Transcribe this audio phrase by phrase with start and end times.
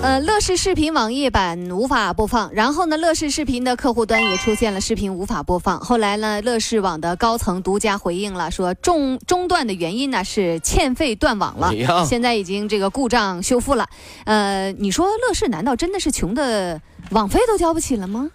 [0.00, 5.80] 呃，乐视视频网页版无法播放，然后呢，乐视视频的客户端也出现了视频无法播放。
[5.80, 11.72] 后来呢，乐视网的高层独家回应了，说中中断的原因呢是欠费断网了，
[12.06, 13.88] 现在已经这个故障修复了。
[14.24, 16.80] 呃，你说乐视难道真的是穷的
[17.10, 18.30] 网费都交不起了吗？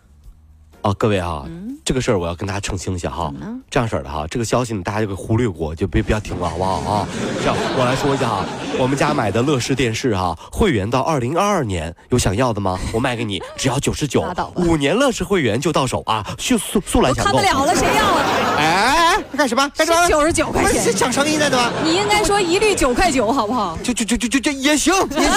[0.83, 1.43] 哦，各位啊，
[1.85, 3.33] 这个事儿我要跟大家澄清一下哈。
[3.71, 7.07] 这样式儿的哈，这个消息呢，大家就给忽略过，就别不要听了，好不好啊？
[7.39, 8.45] 这样，我来说一下哈，
[8.77, 12.77] 我们家买的乐视电视哈，会员到二零二二年，有想要的吗？
[12.93, 17.37] 我卖给你， 只要九十九，五年乐视会员就到手啊，速速速来抢购。
[17.37, 18.23] 看不了了，谁要啊？
[18.57, 19.71] 哎，干什么？
[19.77, 20.09] 干什么？
[20.09, 21.71] 九十九块钱，是抢生意呢，对吧？
[21.83, 23.77] 你应该说一律九块九，好不好？
[23.81, 25.31] 就就就就就就也行，也行，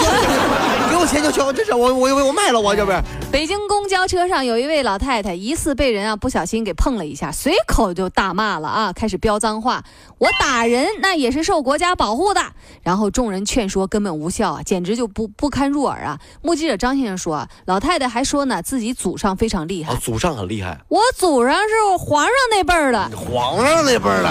[0.96, 3.02] 给我钱就行，这是我我我我卖了，我这不是。
[3.30, 9.84] 北京公交车上有一位老太太，疑似被人啊不小心给碰了一下，随口就大骂了啊，开始飙脏话。
[10.16, 12.40] 我打人那也是受国家保护的。
[12.82, 16.18] 然后众人劝说根本无效啊，简直就不不堪入耳啊。
[16.40, 20.80] 目击者张先生说，老太太还说呢，自己祖上非常厉害，祖上很厉害。
[20.88, 24.30] 我祖上是皇上那辈儿的，皇上那辈儿的，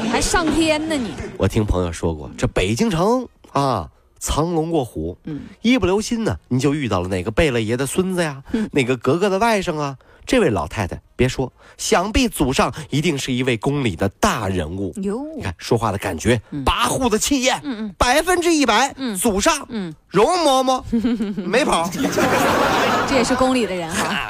[0.00, 1.10] 你还上天呢你？
[1.36, 3.88] 我听朋友说过，这北京城啊。
[4.22, 9.98] 藏龙卧虎，嗯，一不留心呢，你就遇到了哪个贝勒爷的孙子呀，哪个格格的外甥啊。
[10.24, 14.94] 这位老太太，别说，想必祖上一定是一位宫里的大人物。
[15.02, 20.80] 哟，你看说话的感觉，跋扈的气焰，嗯嗯，百分之一百，嗯，祖上，嗯，容嬷嬷
[21.44, 21.90] 没跑，
[23.08, 24.28] 这也是宫里的人哈。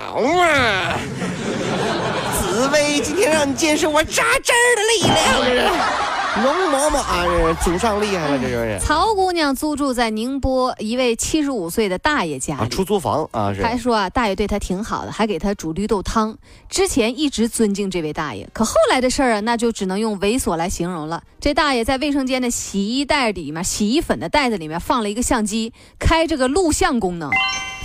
[2.40, 6.21] 紫薇今天让你见识我扎针的力量。
[6.40, 8.78] 容嬷嬷啊，祖上厉害了，这就是。
[8.80, 13.52] 曹姑娘租住在宁波一位七十五岁的大爷家里，出租房啊。
[13.60, 16.34] 还说啊，大爷对她挺好的，还给她煮绿豆汤。
[16.70, 21.22] 之前一直尊敬这位大爷，可后来的事儿啊，那就只能用猥琐来形容了。
[21.38, 27.30] 这大爷在卫生间的洗衣袋里面，洗衣粉的袋子里面放了一个相机，开这个录像功能。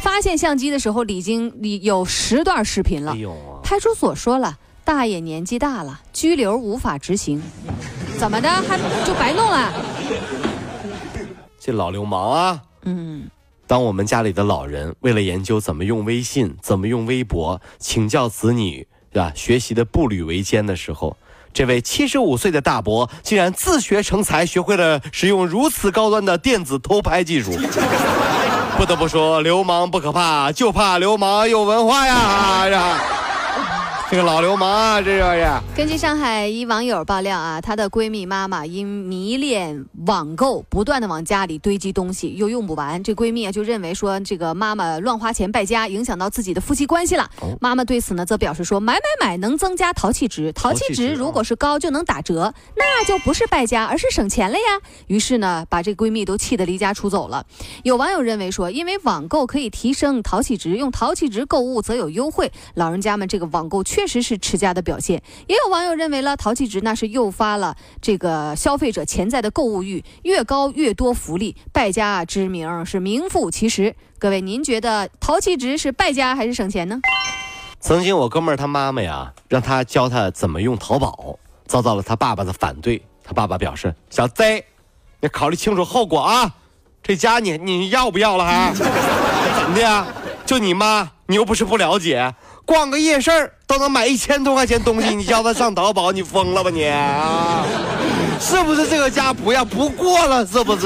[0.01, 3.13] 发现相机的时候，已经里有十段视频了。
[3.61, 7.41] 派出所说了，大爷年纪大了，拘留无法执行。
[8.17, 9.71] 怎么的，还就白弄了？
[11.59, 12.61] 这老流氓啊！
[12.83, 13.29] 嗯，
[13.67, 19.31] 当我们家里的老人为了研究怎么用微信、怎么用微博，请教子女，对吧？
[19.35, 21.15] 学习的步履维艰的时候，
[21.53, 27.51] 这位七十五岁的大伯竟然自学成才，学会了使用如此高端的电子偷拍技术。
[28.77, 32.97] 不得不说，流氓不可怕，就怕流氓有文化呀呀！
[34.09, 35.45] 这个老流氓啊，这就是。
[35.75, 43.03] 根据上海一网友爆料啊，她的闺蜜妈妈因迷恋网购，不断的往家里堆积东西，又用不完。
[43.03, 47.29] 这闺蜜啊就认为说，这个妈妈乱花钱败家，影响到自己的夫妻关系了。
[47.59, 54.63] 妈妈对此呢，则表示说，买买买能增加淘气值，淘气值如果是高就能打折，那就不是败家，而是省钱了呀。
[55.07, 57.45] 于是呢，把这闺蜜都气得离家出走了。
[57.83, 73.95] 有网友认为说，因为网购可以提升淘气值，用淘气值购物则有优惠，老人家们这个网购确实是持家的表现，也有网友认为了淘气值那是诱发了这个消费者潜在的购物欲，越高越多福利，败家之名是名副其实。
[74.19, 76.99] 各位，您觉得淘气值是败家还是省钱呢？
[77.79, 83.01] 曾经我哥们儿他妈妈呀，让他教他怎么用淘宝，遭到了他爸爸的反对。
[83.23, 84.63] 他爸爸表示：“小 Z，
[85.21, 86.53] 你考虑清楚后果啊！
[87.01, 88.71] 这家你你要不要了还？
[88.77, 88.85] 怎
[89.67, 90.05] 么的呀？
[90.45, 92.35] 就你妈，你又不是不了解。”
[92.67, 93.31] 逛个夜市
[93.65, 96.85] 都能买一千多块钱东西，你叫他上淘宝，你疯了吧你？
[96.85, 97.65] 啊？
[98.41, 100.45] 是不是这个家不要不过了？
[100.45, 100.85] 是不是？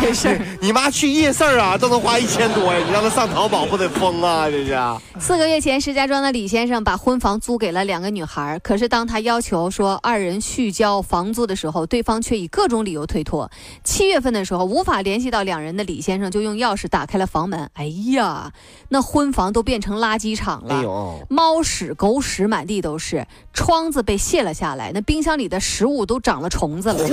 [0.00, 2.78] 夜市，你妈去夜市啊，都能花一千多呀！
[2.86, 4.48] 你让她上淘宝不得疯啊？
[4.50, 4.78] 这是。
[5.20, 13.50] 四个月前，石家庄的李先生把婚房租给了两个女孩，可是当他要求说二人续交房租的时候，对方却以各种理由推脱。
[13.82, 18.52] 七月份的时候，无法联系到两人的李先生就用钥匙打开了房门，哎呀，
[18.88, 27.06] 那婚房都变成垃圾场了，猫屎狗屎满地都是，窗子被卸了下来，那冰箱里的食物都长了虫子了。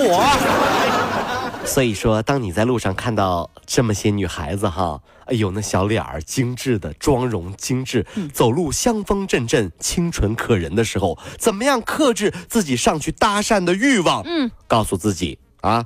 [1.63, 14.23] 所以说，当你在路上看到这么些女孩子哈，哎呦，那小脸儿精致的，妆容精致，走路香风阵阵，清纯可人的时候，怎么样克制自己上去搭讪的欲望？
[14.25, 15.85] 嗯，告诉自己啊，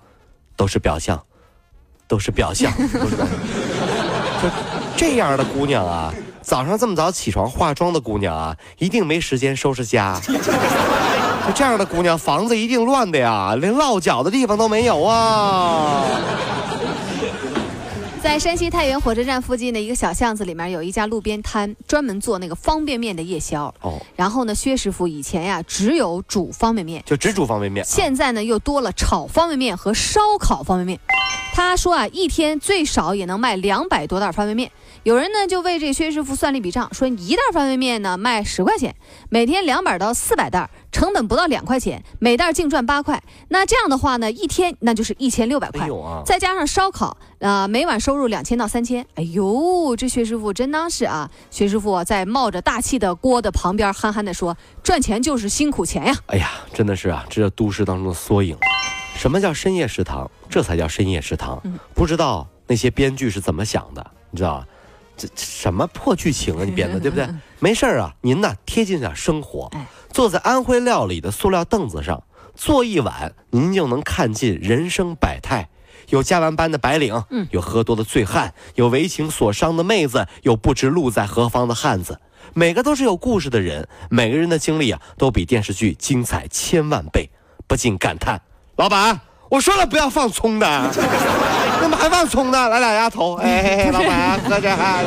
[0.56, 1.26] 都是表象，
[2.08, 2.72] 都是表象。
[2.78, 4.48] 就
[4.96, 6.14] 这样的姑娘啊。
[6.44, 10.22] 早上这么早起床化妆的姑娘啊，一定没时间收拾家。
[10.28, 16.06] 就这样的姑娘，房子一定乱的呀，连落脚的地方都没有啊。
[18.26, 23.72] 在山西太原火车站附近的一个小巷子里面，有一家路边摊，专门做那个方便面的夜宵。
[23.82, 27.86] 哦，然后呢，薛师傅以前呀只有煮方便面，就只煮方便面。
[27.86, 31.00] 现在呢，又多了炒方便面和烧烤方便面。
[31.54, 34.72] 他说啊，一天最少也能卖两百多袋方便面。
[35.06, 38.96] 有人呢就为这薛师傅算了一笔账，说一袋方便面呢卖十块钱，
[39.30, 43.22] 每天两百到四百袋，成本不到两块钱，每袋净赚八块。
[43.50, 45.88] 那这样的话呢，一天那就是一千六百块，
[46.26, 49.06] 再加上烧烤，啊，每晚收入两千到三千。
[49.14, 51.30] 哎呦，这薛师傅真当是啊！
[51.52, 58.58] 薛师傅在冒着大气的锅的旁边憨憨地说：“赚钱就是辛苦钱呀！”哎呀，真的是啊，这都市当中的缩影。
[59.16, 60.32] 什么叫深夜食堂？
[60.50, 61.62] 这才叫深夜食堂。
[61.94, 64.68] 不知道那些编剧是怎么想的，你知道吧？
[65.18, 66.64] 这什么破剧情啊！
[66.64, 67.28] 你编的对不对？
[67.60, 69.72] 没事儿啊，您呢贴近点生活，
[70.12, 72.24] 坐在安徽料理的塑料凳子上，
[72.54, 75.70] 坐一晚，您就能看尽人生百态。
[76.10, 82.20] 有加完班的白领，嗯，有喝多的醉汉，有为情所伤的妹子，有不知路在何方的汉子，
[82.54, 87.32] 每个都是有故事的人，每个人的经历啊，都比电视剧精彩千万倍，
[87.68, 88.42] 不禁感叹：
[88.76, 89.20] 老板。
[89.48, 90.92] 我说了不要放葱的，
[91.82, 92.68] 怎么还放葱呢？
[92.70, 95.00] 来俩鸭头， 哎，老板喝着哈，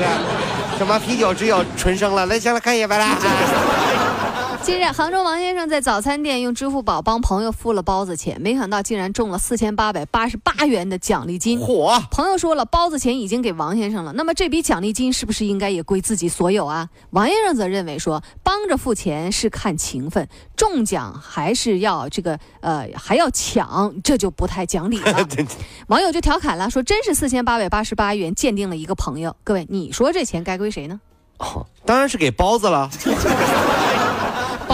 [0.76, 3.16] 什么啤酒只有纯生了，来行了，可以吧啦。
[4.62, 11.58] 近日，杭州王先生在早餐店用支付宝帮朋友付了包子钱，没想到竟然中了四千八百八十八元的奖励金。
[11.58, 12.02] 嚯！
[12.10, 16.88] 朋友说了，包子钱已经给王先生了，那么这笔奖励金是不是应该也归自己所有啊？
[17.10, 25.26] 王先生则认为说，帮着付钱是看情分，中奖还是要这个呃还要抢，这就不太讲理了。
[25.88, 29.34] 网友就调侃了，说真是四千八百八十八元鉴定了一个朋友。
[29.42, 31.00] 各位，你说这钱该归谁呢？
[31.38, 32.90] 哦，当然是给包子了。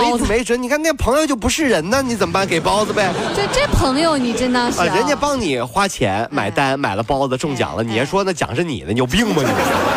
[0.04, 2.46] 没没准，你看那朋友就不是人呢，你怎么办？
[2.46, 3.12] 给包子呗。
[3.34, 9.94] 这这朋友你真的是，人家帮你花钱买单买了包子中奖了，你还说那奖是你的，你有病吧你？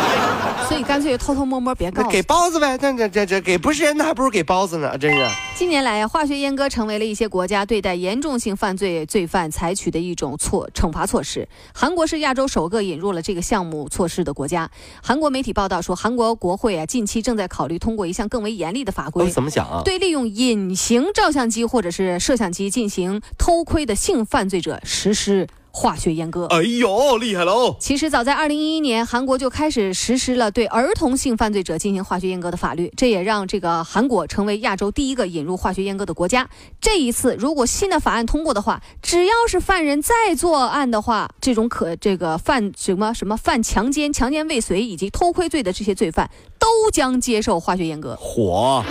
[0.78, 2.08] 所以干脆偷偷摸摸别告。
[2.08, 5.28] 给包子呗，这这这这给不是人的还不如给包子呢，真是。
[5.56, 11.48] 近年来呀，化学阉割成为了一些国家对待严重性犯罪罪犯采取的一种措惩罚措施。
[11.74, 14.70] 韩国是亚洲首个引入了这个项目措施的国家。
[15.02, 19.28] 韩国媒体报道说，韩国国会啊近期正在考虑通过一项更为严厉的法规。
[19.28, 19.82] 怎么讲啊？
[19.84, 25.48] 对利用隐形照相机或者是摄像机进行偷窥的性犯罪者实施。
[25.78, 27.76] 化学阉割，哎呦，厉害喽！
[27.78, 36.50] 其实早在二零一一年，韩国就开始实施了对儿童性犯罪者进行化学阉割的法律，这也让这个韩国成为亚洲第一个引入化学阉割的国家。
[36.80, 46.28] 这一次，如果新的法案通过的话，只要是犯人再作案的话，这种可这个犯什么什么犯强奸、强奸未遂以及偷窥罪的这些罪犯，
[46.58, 48.16] 都将接受化学阉割。
[48.20, 48.84] 火。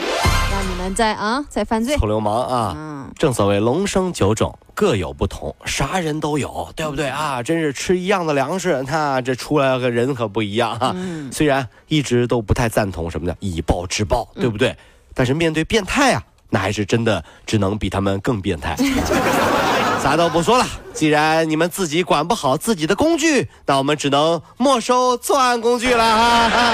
[0.50, 2.74] 让你们再啊，再犯罪，臭流氓啊！
[2.76, 7.44] 嗯，正所谓龙生九种，各有不同，啥人都有，对不对啊？
[7.44, 10.96] 真是吃一样的粮食，那这出来个人可不一样哈。
[11.32, 14.76] 虽然一直都不太赞同什么的以暴制暴，对不对？
[15.14, 18.76] 但是面对变态啊，那还是真的只能比他们更变态。
[20.02, 26.74] 啥都不说了，既然你们自己管不好自己的工具，那我们只能没收作案工具了哈。